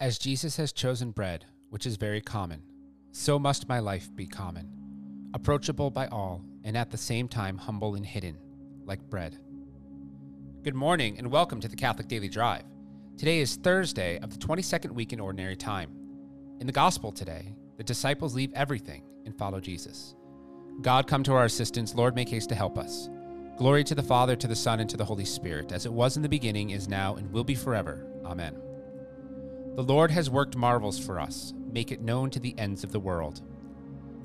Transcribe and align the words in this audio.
As 0.00 0.16
Jesus 0.16 0.56
has 0.58 0.72
chosen 0.72 1.10
bread, 1.10 1.44
which 1.70 1.84
is 1.84 1.96
very 1.96 2.20
common, 2.20 2.62
so 3.10 3.36
must 3.36 3.68
my 3.68 3.80
life 3.80 4.14
be 4.14 4.28
common, 4.28 4.70
approachable 5.34 5.90
by 5.90 6.06
all, 6.06 6.44
and 6.62 6.76
at 6.76 6.92
the 6.92 6.96
same 6.96 7.26
time 7.26 7.58
humble 7.58 7.96
and 7.96 8.06
hidden, 8.06 8.38
like 8.84 9.02
bread. 9.10 9.36
Good 10.62 10.76
morning, 10.76 11.18
and 11.18 11.32
welcome 11.32 11.60
to 11.60 11.66
the 11.66 11.74
Catholic 11.74 12.06
Daily 12.06 12.28
Drive. 12.28 12.62
Today 13.16 13.40
is 13.40 13.56
Thursday 13.56 14.20
of 14.20 14.30
the 14.30 14.38
22nd 14.38 14.92
week 14.92 15.12
in 15.12 15.18
Ordinary 15.18 15.56
Time. 15.56 15.90
In 16.60 16.68
the 16.68 16.72
Gospel 16.72 17.10
today, 17.10 17.56
the 17.76 17.82
disciples 17.82 18.36
leave 18.36 18.52
everything 18.54 19.02
and 19.26 19.36
follow 19.36 19.58
Jesus. 19.58 20.14
God, 20.80 21.08
come 21.08 21.24
to 21.24 21.34
our 21.34 21.46
assistance. 21.46 21.96
Lord, 21.96 22.14
make 22.14 22.28
haste 22.28 22.50
to 22.50 22.54
help 22.54 22.78
us. 22.78 23.10
Glory 23.56 23.82
to 23.82 23.96
the 23.96 24.02
Father, 24.04 24.36
to 24.36 24.46
the 24.46 24.54
Son, 24.54 24.78
and 24.78 24.88
to 24.90 24.96
the 24.96 25.04
Holy 25.04 25.24
Spirit, 25.24 25.72
as 25.72 25.86
it 25.86 25.92
was 25.92 26.16
in 26.16 26.22
the 26.22 26.28
beginning, 26.28 26.70
is 26.70 26.86
now, 26.86 27.16
and 27.16 27.32
will 27.32 27.42
be 27.42 27.56
forever. 27.56 28.06
Amen. 28.24 28.54
The 29.78 29.84
Lord 29.84 30.10
has 30.10 30.28
worked 30.28 30.56
marvels 30.56 30.98
for 30.98 31.20
us. 31.20 31.54
Make 31.70 31.92
it 31.92 32.00
known 32.00 32.30
to 32.30 32.40
the 32.40 32.52
ends 32.58 32.82
of 32.82 32.90
the 32.90 32.98
world. 32.98 33.42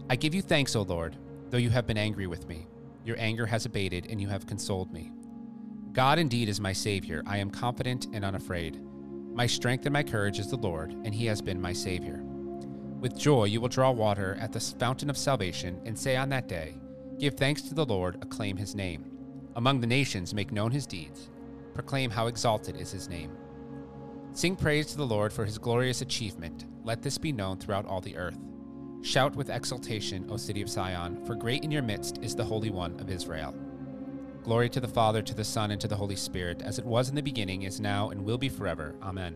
I 0.09 0.16
give 0.16 0.34
you 0.34 0.41
thanks, 0.41 0.76
O 0.76 0.82
Lord, 0.82 1.16
though 1.52 1.59
you 1.59 1.70
have 1.70 1.86
been 1.86 1.95
angry 1.95 2.26
with 2.26 2.48
me. 2.48 2.66
Your 3.05 3.18
anger 3.20 3.45
has 3.45 3.68
abated, 3.68 4.08
and 4.09 4.20
you 4.20 4.28
have 4.30 4.48
consoled 4.48 4.92
me. 4.92 5.12
God 5.92 6.18
indeed 6.18 6.50
is 6.50 6.59
my 6.59 6.73
Savior. 6.73 7.22
I 7.28 7.38
am 7.38 7.52
confident 7.52 8.08
and 8.14 8.26
unafraid. 8.26 8.81
My 9.31 9.45
strength 9.45 9.86
and 9.86 9.94
my 9.94 10.02
courage 10.02 10.40
is 10.40 10.50
the 10.50 10.58
Lord, 10.58 10.94
and 11.05 11.14
He 11.14 11.28
has 11.28 11.40
been 11.40 11.62
my 11.62 11.72
Savior. 11.72 12.23
With 13.00 13.16
joy 13.16 13.44
you 13.44 13.62
will 13.62 13.70
draw 13.70 13.92
water 13.92 14.36
at 14.42 14.54
the 14.54 14.59
fountain 14.59 15.12
of 15.12 15.20
salvation, 15.20 15.80
and 15.86 15.95
say 15.95 16.16
on 16.16 16.30
that 16.30 16.48
day, 16.48 16.73
Give 17.20 17.36
thanks 17.36 17.62
to 17.62 17.76
the 17.76 17.86
Lord, 17.86 18.17
acclaim 18.23 18.58
His 18.58 18.73
name. 18.73 19.06
Among 19.56 19.81
the 19.81 19.86
nations, 19.86 20.34
make 20.34 20.52
known 20.52 20.72
His 20.72 20.88
deeds. 20.88 21.30
Proclaim 21.76 22.09
how 22.09 22.26
exalted 22.26 22.76
is 22.76 22.92
His 22.92 23.08
name. 23.08 23.38
Sing 24.36 24.55
praise 24.55 24.88
to 24.88 24.98
the 24.98 25.05
Lord 25.05 25.32
for 25.32 25.46
his 25.46 25.60
glorious 25.60 26.02
achievement. 26.02 26.66
Let 26.84 27.04
this 27.04 27.20
be 27.20 27.32
known 27.32 27.60
throughout 27.60 27.86
all 27.86 28.02
the 28.02 28.18
earth. 28.18 28.39
Shout 29.03 29.36
with 29.36 29.52
exultation, 29.52 30.26
O 30.28 30.38
city 30.38 30.64
of 30.64 30.72
Sion, 30.72 31.23
for 31.23 31.36
great 31.36 31.64
in 31.64 31.70
your 31.70 31.84
midst 31.84 32.17
is 32.23 32.36
the 32.36 32.44
Holy 32.44 32.72
One 32.72 33.00
of 33.00 33.11
Israel. 33.11 33.54
Glory 34.44 34.70
to 34.70 34.80
the 34.80 34.88
Father, 34.88 35.22
to 35.22 35.36
the 35.36 35.44
Son, 35.44 35.70
and 35.70 35.80
to 35.80 35.88
the 35.88 35.95
Holy 35.95 36.16
Spirit, 36.16 36.64
as 36.64 36.80
it 36.80 36.86
was 36.86 37.09
in 37.09 37.16
the 37.16 37.22
beginning, 37.22 37.61
is 37.61 37.80
now, 37.80 38.09
and 38.09 38.26
will 38.26 38.39
be 38.39 38.50
forever. 38.50 38.95
Amen. 39.04 39.36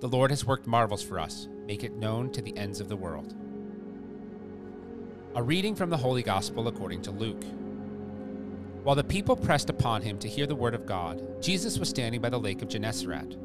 The 0.00 0.08
Lord 0.08 0.30
has 0.30 0.46
worked 0.46 0.66
marvels 0.66 1.02
for 1.02 1.18
us. 1.18 1.46
Make 1.66 1.84
it 1.84 1.92
known 1.92 2.30
to 2.32 2.40
the 2.40 2.56
ends 2.56 2.80
of 2.80 2.88
the 2.88 2.96
world. 2.96 3.34
A 5.34 5.42
reading 5.42 5.74
from 5.74 5.90
the 5.90 5.96
Holy 5.98 6.22
Gospel 6.22 6.68
according 6.68 7.02
to 7.02 7.10
Luke. 7.10 7.44
While 8.82 8.96
the 8.96 9.04
people 9.04 9.36
pressed 9.36 9.68
upon 9.68 10.00
him 10.00 10.18
to 10.20 10.28
hear 10.28 10.46
the 10.46 10.56
word 10.56 10.74
of 10.74 10.86
God, 10.86 11.42
Jesus 11.42 11.78
was 11.78 11.90
standing 11.90 12.22
by 12.22 12.30
the 12.30 12.40
lake 12.40 12.62
of 12.62 12.68
Gennesaret 12.68 13.36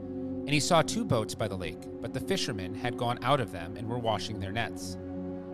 and 0.45 0.49
he 0.49 0.59
saw 0.59 0.81
two 0.81 1.05
boats 1.05 1.33
by 1.33 1.47
the 1.47 1.55
lake, 1.55 1.87
but 2.01 2.13
the 2.13 2.19
fishermen 2.19 2.75
had 2.75 2.97
gone 2.97 3.17
out 3.21 3.39
of 3.39 3.53
them 3.53 3.77
and 3.77 3.87
were 3.87 3.97
washing 3.97 4.41
their 4.41 4.51
nets. 4.51 4.97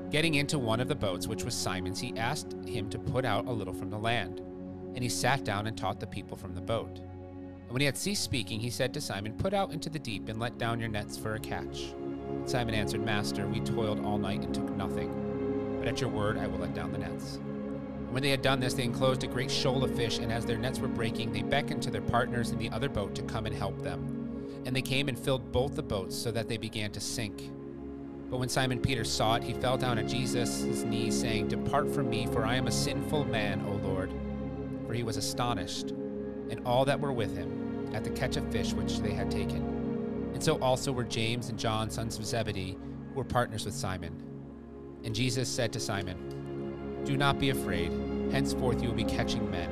Getting 0.10 0.34
into 0.36 0.58
one 0.58 0.80
of 0.80 0.88
the 0.88 0.96
boats, 0.96 1.28
which 1.28 1.44
was 1.44 1.54
Simon's, 1.54 2.00
he 2.00 2.18
asked 2.18 2.56
him 2.66 2.90
to 2.90 2.98
put 2.98 3.24
out 3.24 3.46
a 3.46 3.52
little 3.52 3.74
from 3.74 3.92
the 3.92 4.00
land. 4.00 4.40
And 4.96 5.04
he 5.04 5.10
sat 5.10 5.44
down 5.44 5.68
and 5.68 5.78
taught 5.78 6.00
the 6.00 6.08
people 6.08 6.36
from 6.36 6.56
the 6.56 6.62
boat. 6.62 6.98
And 6.98 7.70
when 7.70 7.82
he 7.82 7.86
had 7.86 7.98
ceased 7.98 8.24
speaking, 8.24 8.60
he 8.60 8.72
said 8.72 8.92
to 8.96 9.02
Simon, 9.02 9.34
Put 9.34 9.54
out 9.54 9.72
into 9.72 9.92
the 9.92 10.00
deep 10.00 10.28
and 10.28 10.40
let 10.40 10.58
down 10.58 10.80
your 10.80 10.90
nets 10.90 11.16
for 11.16 11.36
a 11.36 11.40
catch. 11.40 11.94
Simon 12.46 12.74
answered, 12.74 13.06
Master, 13.06 13.48
we 13.48 13.60
toiled 13.60 14.04
all 14.04 14.18
night 14.18 14.44
and 14.44 14.56
took 14.56 14.72
nothing. 14.72 15.78
But 15.78 15.88
at 15.88 16.02
your 16.02 16.10
word 16.10 16.40
I 16.40 16.48
will 16.48 16.58
let 16.58 16.74
down 16.74 16.92
the 16.92 16.98
nets. 16.98 17.36
And 17.36 18.12
when 18.12 18.24
they 18.24 18.32
had 18.32 18.42
done 18.42 18.60
this, 18.60 18.74
they 18.74 18.86
enclosed 18.86 19.24
a 19.24 19.28
great 19.28 19.52
shoal 19.52 19.84
of 19.84 19.96
fish, 19.96 20.18
and 20.18 20.32
as 20.32 20.48
their 20.48 20.58
nets 20.58 20.80
were 20.80 20.88
breaking, 20.88 21.32
they 21.32 21.44
beckoned 21.44 21.84
to 21.84 21.92
their 21.92 22.02
partners 22.02 22.50
in 22.50 22.58
the 22.58 22.72
other 22.72 22.90
boat 22.90 23.14
to 23.14 23.22
come 23.22 23.46
and 23.46 23.56
help 23.56 23.80
them 23.84 24.19
and 24.66 24.76
they 24.76 24.82
came 24.82 25.08
and 25.08 25.18
filled 25.18 25.52
both 25.52 25.76
the 25.76 25.84
boats 25.84 26.16
so 26.16 26.32
that 26.32 26.48
they 26.48 26.58
began 26.58 26.92
to 26.92 27.00
sink. 27.00 27.50
But 28.30 28.38
when 28.38 28.50
Simon 28.50 28.80
Peter 28.80 29.04
saw 29.04 29.36
it, 29.36 29.44
he 29.44 29.54
fell 29.54 29.78
down 29.78 29.98
at 29.98 30.08
Jesus' 30.08 30.84
knees, 30.84 31.20
saying, 31.20 31.48
Depart 31.48 31.90
from 31.90 32.10
me, 32.10 32.28
for 32.28 32.46
I 32.46 32.56
am 32.56 32.68
a 32.68 32.72
sinful 32.72 33.26
man, 33.26 33.66
O 33.68 33.88
Lord. 33.88 34.12
For 34.86 34.94
he 34.94 35.04
was 35.04 35.18
astonished, 35.18 35.92
and 36.50 36.62
all 36.66 36.86
that 36.86 37.00
were 37.00 37.12
with 37.12 37.36
him, 37.36 37.90
at 37.94 38.04
the 38.04 38.12
catch 38.12 38.38
of 38.38 38.52
fish 38.52 38.74
which 38.74 39.00
they 39.00 39.14
had 39.14 39.32
taken. 39.32 40.32
And 40.34 40.44
so 40.44 40.60
also 40.60 40.92
were 40.92 41.04
James 41.04 41.50
and 41.50 41.58
John, 41.58 41.90
sons 41.90 42.20
of 42.20 42.26
Zebedee, 42.26 42.78
who 43.10 43.16
were 43.16 43.24
partners 43.24 43.66
with 43.66 43.74
Simon. 43.74 44.16
And 45.04 45.16
Jesus 45.16 45.50
said 45.50 45.74
to 45.74 45.80
Simon, 45.80 47.04
Do 47.06 47.18
not 47.18 47.40
be 47.40 47.50
afraid, 47.50 47.92
henceforth 48.32 48.84
you 48.84 48.90
will 48.90 48.96
be 48.96 49.04
catching 49.06 49.50
men. 49.50 49.70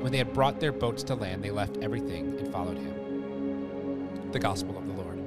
When 0.00 0.12
they 0.12 0.18
had 0.18 0.32
brought 0.32 0.60
their 0.60 0.72
boats 0.72 1.02
to 1.04 1.14
land, 1.14 1.44
they 1.44 1.50
left 1.50 1.76
everything 1.78 2.38
and 2.38 2.50
followed 2.50 2.78
him 2.78 3.05
the 4.32 4.38
gospel 4.38 4.76
of 4.76 4.86
the 4.86 4.92
Lord. 4.92 5.18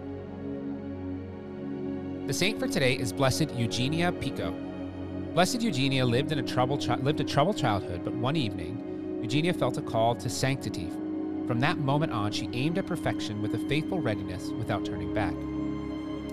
The 2.28 2.34
saint 2.34 2.60
for 2.60 2.68
today 2.68 2.94
is 2.94 3.12
Blessed 3.12 3.52
Eugenia 3.52 4.12
Picco. 4.12 4.54
Blessed 5.34 5.62
Eugenia 5.62 6.06
lived 6.06 6.32
in 6.32 6.40
a 6.40 6.44
troubled 6.44 6.86
lived 7.04 7.20
a 7.20 7.24
troubled 7.24 7.58
childhood, 7.58 8.04
but 8.04 8.14
one 8.14 8.36
evening, 8.36 9.20
Eugenia 9.22 9.54
felt 9.54 9.78
a 9.78 9.82
call 9.82 10.16
to 10.16 10.30
sanctity. 10.30 10.90
From 11.48 11.60
that 11.62 11.78
moment 11.78 12.12
on, 12.12 12.32
she 12.32 12.50
aimed 12.54 12.78
at 12.78 12.86
perfection 12.86 13.42
with 13.42 13.56
a 13.56 13.60
faithful 13.68 14.00
readiness 14.00 14.50
without 14.52 14.86
turning 14.86 15.14
back. 15.14 15.34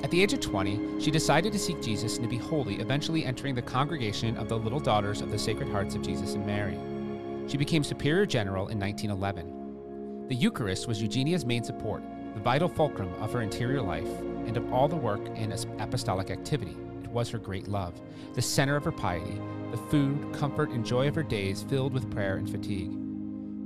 At 0.04 0.10
the 0.10 0.22
age 0.22 0.34
of 0.34 0.40
20, 0.40 1.00
she 1.00 1.10
decided 1.10 1.52
to 1.52 1.58
seek 1.58 1.80
Jesus 1.80 2.16
and 2.16 2.24
to 2.24 2.28
be 2.28 2.36
holy, 2.36 2.76
eventually 2.80 3.24
entering 3.24 3.54
the 3.54 3.62
congregation 3.62 4.36
of 4.36 4.48
the 4.48 4.58
Little 4.58 4.78
Daughters 4.78 5.22
of 5.22 5.30
the 5.30 5.38
Sacred 5.38 5.68
Hearts 5.70 5.94
of 5.94 6.02
Jesus 6.02 6.34
and 6.34 6.46
Mary. 6.46 6.78
She 7.48 7.56
became 7.56 7.82
Superior 7.82 8.26
General 8.26 8.68
in 8.68 8.78
1911. 8.78 10.28
The 10.28 10.34
Eucharist 10.34 10.86
was 10.86 11.00
Eugenia's 11.00 11.46
main 11.46 11.64
support, 11.64 12.02
the 12.36 12.42
vital 12.42 12.68
fulcrum 12.68 13.10
of 13.14 13.32
her 13.32 13.40
interior 13.40 13.80
life 13.80 14.06
and 14.46 14.58
of 14.58 14.70
all 14.70 14.88
the 14.88 14.94
work 14.94 15.26
and 15.36 15.54
apostolic 15.78 16.30
activity. 16.30 16.76
It 17.02 17.08
was 17.08 17.30
her 17.30 17.38
great 17.38 17.66
love, 17.66 17.98
the 18.34 18.42
center 18.42 18.76
of 18.76 18.84
her 18.84 18.92
piety, 18.92 19.40
the 19.70 19.78
food, 19.78 20.34
comfort, 20.34 20.68
and 20.68 20.84
joy 20.84 21.08
of 21.08 21.14
her 21.14 21.22
days 21.22 21.62
filled 21.62 21.94
with 21.94 22.10
prayer 22.10 22.36
and 22.36 22.48
fatigue. 22.48 22.92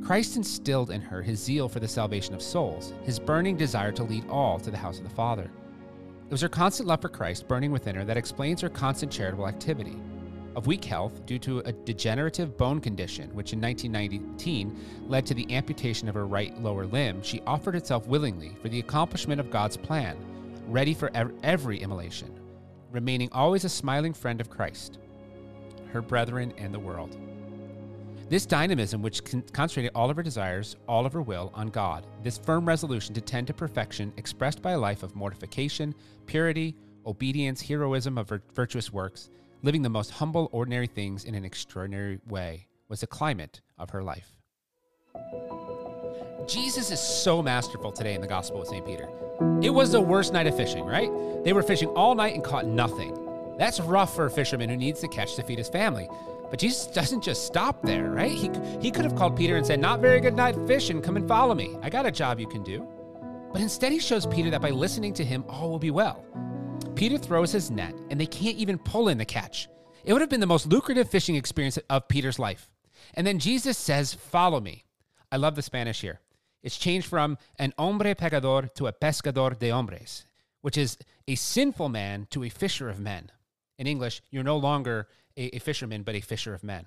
Christ 0.07 0.37
instilled 0.37 0.93
in 0.93 1.01
her 1.01 1.21
his 1.21 1.41
zeal 1.41 1.69
for 1.69 1.81
the 1.81 1.89
salvation 1.89 2.33
of 2.33 2.41
souls, 2.41 2.95
his 3.03 3.19
burning 3.19 3.57
desire 3.57 3.91
to 3.91 4.05
lead 4.05 4.29
all 4.31 4.61
to 4.61 4.71
the 4.71 4.77
house 4.77 4.99
of 4.99 5.05
the 5.05 5.11
Father. 5.11 5.51
It 6.27 6.31
was 6.31 6.41
her 6.41 6.49
constant 6.49 6.89
love 6.89 7.03
for 7.03 7.09
Christ 7.09 7.49
burning 7.49 7.73
within 7.73 7.97
her 7.97 8.05
that 8.05 8.17
explains 8.17 8.61
her 8.61 8.69
constant 8.69 9.11
charitable 9.11 9.49
activity 9.49 9.97
of 10.57 10.67
weak 10.67 10.85
health 10.85 11.25
due 11.27 11.39
to 11.39 11.61
a 11.61 11.73
degenerative 11.73 12.57
bone 12.57 12.81
condition, 12.81 13.33
which 13.35 13.53
in 13.53 13.61
1919 13.61 14.79
led 15.07 15.27
to 15.27 15.35
the 15.35 15.55
amputation 15.55 16.09
of 16.09 16.15
her 16.15 16.27
right 16.27 16.61
lower 16.61 16.87
limb, 16.87 17.23
she 17.23 17.41
offered 17.47 17.75
herself 17.75 18.07
willingly 18.07 18.57
for 18.61 18.69
the 18.69 18.81
accomplishment 18.81 19.41
of 19.41 19.51
God's 19.51 19.77
plan, 19.77 20.17
ready 20.67 20.95
for 20.95 21.11
every 21.43 21.79
immolation, 21.79 22.39
remaining 22.91 23.29
always 23.33 23.65
a 23.65 23.69
smiling 23.69 24.13
friend 24.13 24.41
of 24.41 24.51
Christ, 24.51 24.99
her 25.93 26.03
brethren, 26.03 26.53
and 26.59 26.75
the 26.75 26.79
world. 26.79 27.17
This 28.29 28.47
dynamism, 28.47 29.03
which 29.03 29.25
concentrated 29.53 29.91
all 29.93 30.09
of 30.09 30.17
her 30.17 30.23
desires, 30.23 30.77
all 30.87 31.05
of 31.05 31.13
her 31.13 31.23
will 31.23 31.51
on 31.53 31.67
God, 31.67 32.07
this 32.23 32.39
firm 32.39 32.67
resolution 32.67 33.13
to 33.15 33.21
tend 33.21 33.49
to 33.49 33.53
perfection, 33.53 34.13
expressed 34.17 34.63
by 34.63 34.73
a 34.73 34.79
life 34.79 35.03
of 35.03 35.17
mortification, 35.17 35.93
purity, 36.27 36.77
obedience, 37.07 37.61
heroism 37.61 38.19
of 38.19 38.33
virtuous 38.55 38.93
works, 38.93 39.31
living 39.63 39.83
the 39.83 39.89
most 39.89 40.11
humble, 40.11 40.49
ordinary 40.53 40.87
things 40.87 41.25
in 41.25 41.35
an 41.35 41.45
extraordinary 41.45 42.19
way 42.27 42.67
was 42.89 43.01
the 43.01 43.07
climate 43.07 43.61
of 43.79 43.91
her 43.91 44.03
life. 44.03 44.33
Jesus 46.49 46.91
is 46.91 47.01
so 47.01 47.43
masterful 47.43 47.93
today 47.93 48.15
in 48.15 48.21
the 48.21 48.27
Gospel 48.27 48.63
of 48.63 48.69
St. 48.69 48.85
Peter. 48.85 49.09
It 49.63 49.71
was 49.71 49.93
the 49.93 50.01
worst 50.01 50.33
night 50.33 50.47
of 50.47 50.57
fishing, 50.57 50.85
right? 50.85 51.11
They 51.45 51.53
were 51.53 51.63
fishing 51.63 51.89
all 51.91 52.15
night 52.15 52.35
and 52.35 52.43
caught 52.43 52.67
nothing. 52.67 53.17
That's 53.59 53.79
rough 53.79 54.15
for 54.17 54.27
a 54.27 54.31
fisherman 54.31 54.69
who 54.69 54.77
needs 54.77 55.01
to 55.01 55.09
catch 55.09 55.37
to 55.37 55.43
feed 55.43 55.59
his 55.59 55.69
family. 55.69 56.09
But 56.51 56.59
Jesus 56.59 56.87
doesn't 56.89 57.23
just 57.23 57.47
stop 57.47 57.83
there, 57.83 58.11
right? 58.11 58.33
He, 58.33 58.51
he 58.81 58.91
could 58.91 59.05
have 59.05 59.15
called 59.15 59.37
Peter 59.37 59.57
and 59.57 59.65
said, 59.65 59.81
Not 59.81 60.01
very 60.01 60.21
good 60.21 60.35
night 60.35 60.57
fishing, 60.67 61.01
come 61.01 61.17
and 61.17 61.29
follow 61.29 61.55
me. 61.55 61.77
I 61.83 61.91
got 61.91 62.07
a 62.07 62.11
job 62.11 62.41
you 62.41 62.49
can 62.49 62.65
do. 62.65 62.87
But 63.53 63.61
instead, 63.61 63.93
he 63.93 63.99
shows 63.99 64.27
Peter 64.27 64.51
that 64.51 64.61
by 64.61 64.71
listening 64.71 65.13
to 65.15 65.25
him, 65.25 65.45
all 65.49 65.71
will 65.71 65.79
be 65.79 65.91
well. 65.91 66.25
Peter 67.01 67.17
throws 67.17 67.51
his 67.51 67.71
net, 67.71 67.95
and 68.11 68.21
they 68.21 68.27
can't 68.27 68.59
even 68.59 68.77
pull 68.77 69.09
in 69.09 69.17
the 69.17 69.25
catch. 69.25 69.71
It 70.05 70.13
would 70.13 70.21
have 70.21 70.29
been 70.29 70.41
the 70.41 70.47
most 70.47 70.67
lucrative 70.67 71.09
fishing 71.09 71.35
experience 71.35 71.79
of 71.89 72.09
Peter's 72.09 72.39
life. 72.39 72.69
And 73.15 73.27
then 73.27 73.39
Jesus 73.39 73.79
says, 73.79 74.13
Follow 74.13 74.61
me. 74.61 74.85
I 75.33 75.39
love 75.39 75.55
the 75.55 75.63
Spanish 75.63 76.03
here. 76.03 76.21
It's 76.63 76.77
changed 76.77 77.07
from 77.07 77.39
an 77.59 77.73
hombre 77.79 78.15
pecador 78.15 78.75
to 78.75 78.87
a 78.87 78.93
pescador 78.93 79.59
de 79.59 79.71
hombres, 79.71 80.27
which 80.61 80.77
is 80.77 80.99
a 81.27 81.37
sinful 81.37 81.89
man 81.89 82.27
to 82.33 82.45
a 82.45 82.51
fisher 82.51 82.91
of 82.91 83.01
men. 83.01 83.33
In 83.79 83.87
English, 83.87 84.21
you're 84.31 84.45
no 84.45 84.59
longer 84.59 85.09
a, 85.39 85.57
a 85.57 85.59
fisherman, 85.59 86.03
but 86.03 86.17
a 86.17 86.21
fisher 86.21 86.53
of 86.53 86.63
men. 86.63 86.85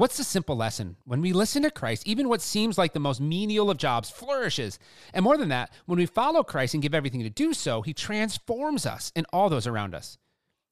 What's 0.00 0.16
the 0.16 0.24
simple 0.24 0.56
lesson? 0.56 0.96
When 1.04 1.20
we 1.20 1.34
listen 1.34 1.62
to 1.62 1.70
Christ, 1.70 2.08
even 2.08 2.30
what 2.30 2.40
seems 2.40 2.78
like 2.78 2.94
the 2.94 2.98
most 2.98 3.20
menial 3.20 3.68
of 3.68 3.76
jobs 3.76 4.08
flourishes. 4.08 4.78
And 5.12 5.22
more 5.22 5.36
than 5.36 5.50
that, 5.50 5.70
when 5.84 5.98
we 5.98 6.06
follow 6.06 6.42
Christ 6.42 6.72
and 6.72 6.82
give 6.82 6.94
everything 6.94 7.22
to 7.22 7.28
do 7.28 7.52
so, 7.52 7.82
he 7.82 7.92
transforms 7.92 8.86
us 8.86 9.12
and 9.14 9.26
all 9.30 9.50
those 9.50 9.66
around 9.66 9.94
us. 9.94 10.16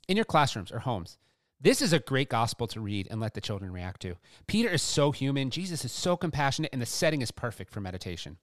In 0.08 0.16
your 0.16 0.24
classrooms 0.24 0.72
or 0.72 0.78
homes, 0.78 1.18
this 1.60 1.82
is 1.82 1.92
a 1.92 1.98
great 1.98 2.30
gospel 2.30 2.66
to 2.68 2.80
read 2.80 3.06
and 3.10 3.20
let 3.20 3.34
the 3.34 3.42
children 3.42 3.70
react 3.70 4.00
to. 4.00 4.16
Peter 4.46 4.70
is 4.70 4.80
so 4.80 5.12
human, 5.12 5.50
Jesus 5.50 5.84
is 5.84 5.92
so 5.92 6.16
compassionate, 6.16 6.70
and 6.72 6.80
the 6.80 6.86
setting 6.86 7.20
is 7.20 7.30
perfect 7.30 7.70
for 7.70 7.82
meditation. 7.82 8.38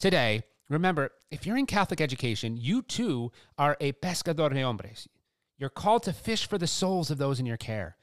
Today, 0.00 0.42
Remember, 0.68 1.10
if 1.30 1.46
you're 1.46 1.56
in 1.56 1.66
Catholic 1.66 2.00
education, 2.00 2.56
you 2.56 2.82
too 2.82 3.30
are 3.58 3.76
a 3.80 3.92
pescador 3.92 4.52
de 4.52 4.60
hombres. 4.60 5.08
You're 5.56 5.68
called 5.68 6.02
to 6.04 6.12
fish 6.12 6.48
for 6.48 6.58
the 6.58 6.66
souls 6.66 7.12
of 7.12 7.18
those 7.18 7.38
in 7.38 7.46
your 7.46 7.56
care. 7.56 7.96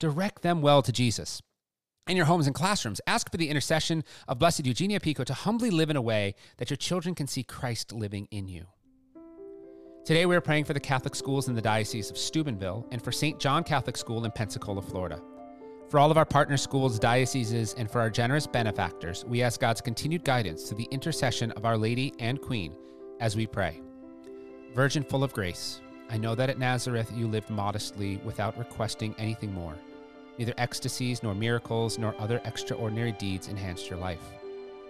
Direct 0.00 0.42
them 0.42 0.62
well 0.62 0.82
to 0.82 0.90
Jesus. 0.90 1.40
In 2.08 2.16
your 2.16 2.26
homes 2.26 2.48
and 2.48 2.54
classrooms, 2.54 3.00
ask 3.06 3.30
for 3.30 3.36
the 3.36 3.48
intercession 3.48 4.02
of 4.26 4.40
Blessed 4.40 4.66
Eugenia 4.66 4.98
Picco 4.98 5.24
to 5.24 5.34
humbly 5.34 5.70
live 5.70 5.88
in 5.88 5.94
a 5.96 6.02
way 6.02 6.34
that 6.56 6.68
your 6.68 6.76
children 6.76 7.14
can 7.14 7.28
see 7.28 7.44
Christ 7.44 7.92
living 7.92 8.26
in 8.32 8.48
you. 8.48 8.66
Today, 10.04 10.26
we 10.26 10.34
are 10.34 10.40
praying 10.40 10.64
for 10.64 10.72
the 10.72 10.80
Catholic 10.80 11.14
schools 11.14 11.46
in 11.46 11.54
the 11.54 11.62
Diocese 11.62 12.10
of 12.10 12.18
Steubenville 12.18 12.88
and 12.90 13.00
for 13.00 13.12
St. 13.12 13.38
John 13.38 13.62
Catholic 13.62 13.96
School 13.96 14.24
in 14.24 14.32
Pensacola, 14.32 14.82
Florida. 14.82 15.22
For 15.90 16.00
all 16.00 16.10
of 16.10 16.16
our 16.16 16.24
partner 16.24 16.56
schools, 16.56 16.98
dioceses, 16.98 17.72
and 17.74 17.88
for 17.88 18.00
our 18.00 18.10
generous 18.10 18.48
benefactors, 18.48 19.24
we 19.24 19.40
ask 19.40 19.60
God's 19.60 19.80
continued 19.80 20.24
guidance 20.24 20.68
to 20.70 20.74
the 20.74 20.88
intercession 20.90 21.52
of 21.52 21.64
Our 21.64 21.78
Lady 21.78 22.12
and 22.18 22.40
Queen 22.40 22.74
as 23.20 23.36
we 23.36 23.46
pray. 23.46 23.80
Virgin 24.74 25.04
full 25.04 25.22
of 25.22 25.32
grace, 25.32 25.80
I 26.10 26.18
know 26.18 26.34
that 26.34 26.50
at 26.50 26.58
Nazareth 26.58 27.12
you 27.14 27.28
lived 27.28 27.48
modestly 27.48 28.16
without 28.24 28.58
requesting 28.58 29.14
anything 29.18 29.54
more. 29.54 29.76
Neither 30.38 30.54
ecstasies 30.56 31.22
nor 31.22 31.34
miracles 31.34 31.98
nor 31.98 32.14
other 32.18 32.40
extraordinary 32.44 33.12
deeds 33.12 33.48
enhanced 33.48 33.90
your 33.90 33.98
life. 33.98 34.22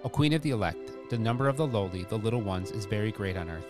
O 0.04 0.08
Queen 0.08 0.32
of 0.32 0.42
the 0.42 0.50
elect, 0.50 0.90
the 1.10 1.18
number 1.18 1.48
of 1.48 1.56
the 1.56 1.66
lowly, 1.66 2.04
the 2.04 2.18
little 2.18 2.40
ones, 2.40 2.70
is 2.70 2.86
very 2.86 3.12
great 3.12 3.36
on 3.36 3.50
earth. 3.50 3.66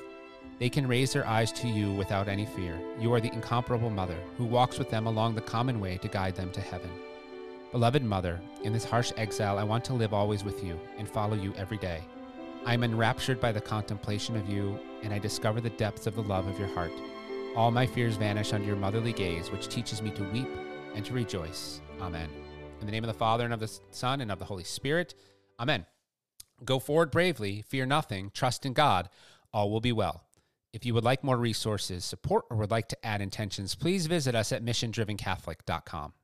They 0.58 0.69
can 0.69 0.86
raise 0.86 1.12
their 1.12 1.26
eyes 1.26 1.50
to 1.52 1.69
you 1.69 1.92
without 1.92 2.28
any 2.28 2.46
fear. 2.46 2.78
You 3.00 3.12
are 3.14 3.20
the 3.20 3.32
incomparable 3.32 3.90
Mother 3.90 4.19
who 4.36 4.44
walks 4.44 4.78
with 4.78 4.90
them 4.90 5.06
along 5.06 5.34
the 5.34 5.40
common 5.40 5.80
way 5.80 5.96
to 5.98 6.08
guide 6.08 6.36
them 6.36 6.52
to 6.52 6.60
heaven. 6.60 6.90
Beloved 7.72 8.02
Mother, 8.02 8.38
in 8.62 8.72
this 8.72 8.84
harsh 8.84 9.12
exile, 9.16 9.58
I 9.58 9.64
want 9.64 9.84
to 9.86 9.94
live 9.94 10.12
always 10.12 10.44
with 10.44 10.62
you 10.62 10.78
and 10.98 11.08
follow 11.08 11.34
you 11.34 11.54
every 11.56 11.78
day. 11.78 12.02
I 12.66 12.74
am 12.74 12.84
enraptured 12.84 13.40
by 13.40 13.50
the 13.50 13.60
contemplation 13.60 14.36
of 14.36 14.48
you, 14.48 14.78
and 15.02 15.12
I 15.12 15.19
discover 15.19 15.60
the 15.60 15.70
depths 15.70 16.06
of 16.06 16.14
the 16.14 16.22
love 16.22 16.46
of 16.46 16.58
your 16.58 16.69
heart. 16.69 16.92
All 17.56 17.70
my 17.70 17.86
fears 17.86 18.16
vanish 18.16 18.52
under 18.52 18.66
your 18.66 18.76
motherly 18.76 19.12
gaze, 19.12 19.50
which 19.50 19.69
teaches 19.69 20.00
me 20.00 20.10
to 20.12 20.24
weep 20.30 20.48
and 20.94 21.04
to 21.04 21.12
rejoice. 21.12 21.80
Amen. 22.00 22.28
In 22.80 22.86
the 22.86 22.92
name 22.92 23.04
of 23.04 23.08
the 23.08 23.14
Father, 23.14 23.44
and 23.44 23.54
of 23.54 23.60
the 23.60 23.78
Son, 23.90 24.20
and 24.20 24.30
of 24.30 24.38
the 24.38 24.44
Holy 24.44 24.64
Spirit. 24.64 25.14
Amen. 25.60 25.86
Go 26.64 26.78
forward 26.78 27.10
bravely, 27.10 27.62
fear 27.62 27.86
nothing, 27.86 28.30
trust 28.34 28.66
in 28.66 28.72
God, 28.72 29.08
all 29.52 29.70
will 29.70 29.80
be 29.80 29.92
well. 29.92 30.24
If 30.72 30.86
you 30.86 30.94
would 30.94 31.04
like 31.04 31.22
more 31.22 31.36
resources, 31.36 32.04
support, 32.04 32.44
or 32.50 32.56
would 32.56 32.70
like 32.70 32.88
to 32.88 33.06
add 33.06 33.20
intentions, 33.20 33.74
please 33.74 34.06
visit 34.06 34.34
us 34.34 34.52
at 34.52 34.64
missiondrivencatholic.com. 34.64 36.14